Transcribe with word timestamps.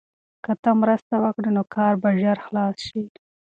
که 0.43 0.51
ته 0.61 0.71
مرسته 0.81 1.15
وکړې 1.23 1.49
نو 1.55 1.63
کار 1.75 1.93
به 2.01 2.09
ژر 2.21 2.37
خلاص 2.45 2.75
شي. 2.87 3.01